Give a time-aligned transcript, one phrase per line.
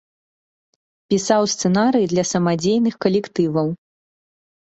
[1.13, 3.67] Пісаў сцэнарыі для самадзейных калектываў.